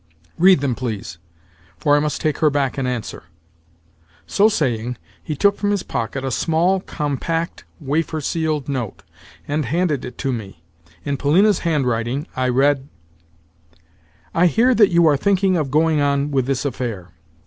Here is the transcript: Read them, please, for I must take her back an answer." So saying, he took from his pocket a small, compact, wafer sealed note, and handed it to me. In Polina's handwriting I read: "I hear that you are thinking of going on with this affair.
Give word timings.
Read 0.39 0.61
them, 0.61 0.73
please, 0.73 1.19
for 1.77 1.95
I 1.95 1.99
must 1.99 2.21
take 2.21 2.39
her 2.39 2.49
back 2.49 2.75
an 2.79 2.87
answer." 2.87 3.25
So 4.25 4.49
saying, 4.49 4.97
he 5.21 5.35
took 5.35 5.57
from 5.57 5.69
his 5.69 5.83
pocket 5.83 6.25
a 6.25 6.31
small, 6.31 6.79
compact, 6.79 7.65
wafer 7.79 8.19
sealed 8.19 8.67
note, 8.67 9.03
and 9.47 9.65
handed 9.65 10.03
it 10.03 10.17
to 10.17 10.33
me. 10.33 10.63
In 11.05 11.17
Polina's 11.17 11.59
handwriting 11.59 12.25
I 12.35 12.49
read: 12.49 12.87
"I 14.33 14.47
hear 14.47 14.73
that 14.73 14.89
you 14.89 15.05
are 15.05 15.17
thinking 15.17 15.55
of 15.55 15.69
going 15.69 16.01
on 16.01 16.31
with 16.31 16.47
this 16.47 16.65
affair. 16.65 17.11